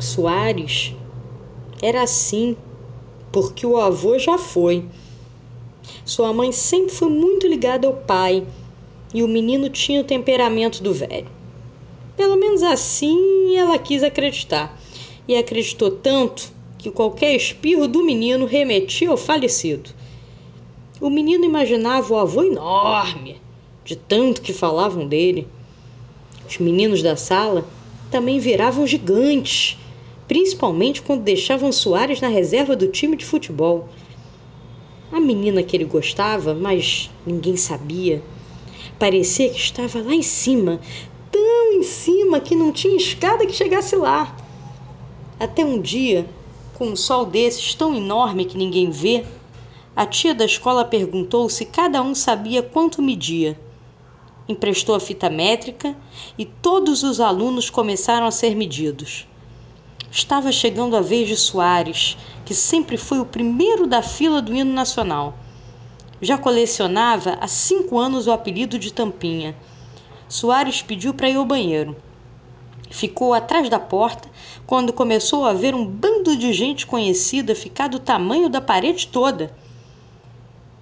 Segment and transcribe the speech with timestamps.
[0.00, 0.94] Soares
[1.82, 2.56] era assim,
[3.30, 4.84] porque o avô já foi.
[6.04, 8.46] Sua mãe sempre foi muito ligada ao pai
[9.12, 11.28] e o menino tinha o temperamento do velho.
[12.16, 14.78] Pelo menos assim ela quis acreditar.
[15.28, 19.90] E acreditou tanto que qualquer espirro do menino remetia ao falecido.
[21.00, 23.40] O menino imaginava o avô enorme,
[23.84, 25.46] de tanto que falavam dele.
[26.48, 27.66] Os meninos da sala
[28.10, 29.78] também viravam gigantes,
[30.30, 33.88] principalmente quando deixavam Soares na reserva do time de futebol.
[35.10, 38.22] A menina que ele gostava, mas ninguém sabia,
[38.96, 40.80] parecia que estava lá em cima,
[41.32, 44.36] tão em cima que não tinha escada que chegasse lá.
[45.36, 46.24] Até um dia,
[46.74, 49.24] com um sol desses tão enorme que ninguém vê,
[49.96, 53.58] a tia da escola perguntou se cada um sabia quanto media.
[54.48, 55.96] Emprestou a fita métrica
[56.38, 59.28] e todos os alunos começaram a ser medidos.
[60.12, 64.72] Estava chegando a vez de Soares, que sempre foi o primeiro da fila do hino
[64.72, 65.38] nacional.
[66.20, 69.54] Já colecionava há cinco anos o apelido de Tampinha.
[70.28, 71.96] Soares pediu para ir ao banheiro.
[72.90, 74.28] Ficou atrás da porta
[74.66, 79.54] quando começou a ver um bando de gente conhecida ficar do tamanho da parede toda.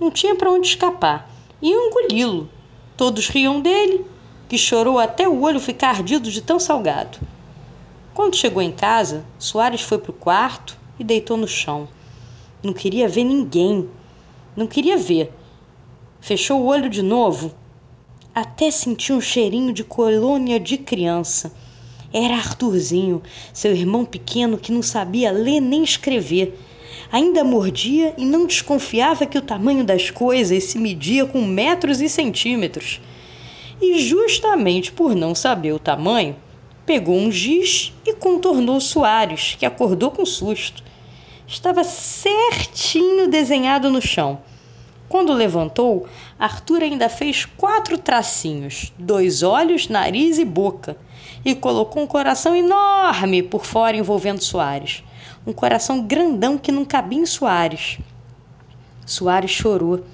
[0.00, 1.30] Não tinha para onde escapar.
[1.62, 2.50] Iam engoli-lo.
[2.96, 4.04] Todos riam dele,
[4.48, 7.20] que chorou até o olho ficar ardido de tão salgado.
[8.22, 11.88] Quando chegou em casa, Soares foi para o quarto e deitou no chão.
[12.62, 13.88] Não queria ver ninguém.
[14.56, 15.32] Não queria ver.
[16.20, 17.52] Fechou o olho de novo.
[18.32, 21.52] Até sentiu um cheirinho de colônia de criança.
[22.12, 23.20] Era Arthurzinho,
[23.52, 26.56] seu irmão pequeno que não sabia ler nem escrever
[27.10, 32.08] ainda mordia e não desconfiava que o tamanho das coisas se media com metros e
[32.08, 33.00] centímetros.
[33.80, 36.36] E justamente por não saber o tamanho,
[36.86, 40.82] pegou um giz e contornou Soares, que acordou com susto.
[41.46, 44.40] Estava certinho desenhado no chão.
[45.08, 46.06] Quando levantou,
[46.38, 50.96] Arthur ainda fez quatro tracinhos: dois olhos, nariz e boca,
[51.44, 55.02] e colocou um coração enorme por fora envolvendo Soares
[55.46, 57.98] um coração grandão que não cabia em Soares.
[59.04, 60.04] Soares chorou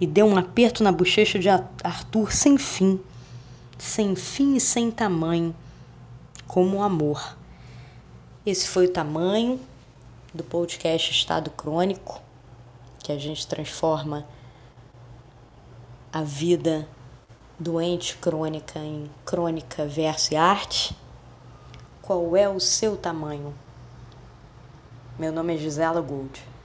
[0.00, 2.98] e deu um aperto na bochecha de Arthur sem fim,
[3.78, 5.54] sem fim e sem tamanho,
[6.46, 7.36] como o amor.
[8.44, 9.60] Esse foi o tamanho
[10.32, 12.20] do podcast Estado Crônico,
[12.98, 14.26] que a gente transforma
[16.12, 16.88] a vida
[17.58, 20.96] doente crônica em crônica verso e arte.
[22.02, 23.54] Qual é o seu tamanho?
[25.18, 26.55] Meu nome é Gisela Gold.